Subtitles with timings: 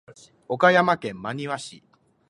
[0.47, 1.83] 岡山県真庭市